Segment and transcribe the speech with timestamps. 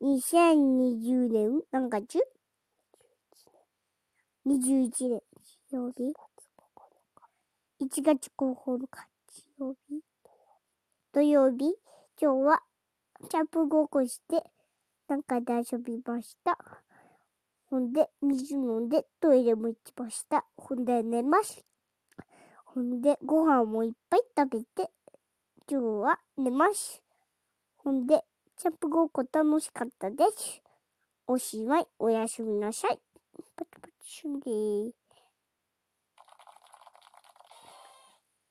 [0.00, 1.60] 2020年？
[1.72, 2.20] 何月
[4.46, 6.14] ?21 年日曜日
[7.80, 9.08] ?1 月9日
[9.58, 10.00] 曜日
[11.12, 11.74] 土曜日
[12.20, 12.62] 今日は
[13.28, 14.44] キャンプごっこして
[15.08, 16.56] なんかで遊びました。
[17.68, 20.44] ほんで、水飲んでトイレも行きました。
[20.56, 21.66] ほんで寝ます。
[22.64, 24.92] ほんで、ご飯もいっぱい食べて、
[25.68, 27.02] 今日は寝ます。
[27.78, 28.22] ほんで、
[28.60, 30.60] キャンプごっこ楽しかったです。
[31.28, 32.98] おしまい、おやすみなさい。
[33.56, 35.07] パチパチシュンでー。